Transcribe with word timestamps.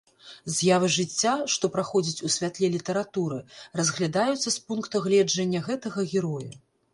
З'явы 0.53 0.87
жыцця, 0.93 1.33
што 1.55 1.69
праходзяць 1.75 2.23
у 2.27 2.31
святле 2.35 2.67
літаратуры, 2.77 3.37
разглядаюцца 3.81 4.47
з 4.49 4.55
пункта 4.71 5.03
гледжання 5.05 5.59
гэтага 5.69 6.09
героя. 6.17 6.49